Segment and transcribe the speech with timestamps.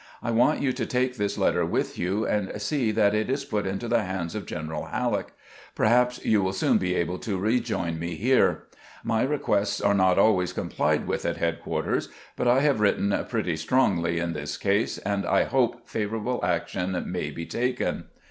[0.23, 3.67] I want you to take this letter with you, and see that it is put
[3.67, 5.31] into the hands of General, Halleck;
[5.75, 8.63] perhaps you will soon be able to rejoin me here.
[9.03, 14.17] My requests are not always complied with at headquarters, but I have written pretty strongly
[14.17, 18.05] in this case, and I hope favorable action may be taken."